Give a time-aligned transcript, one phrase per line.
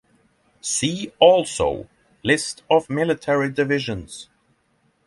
[0.61, 1.87] See also
[2.23, 4.29] list of military divisions.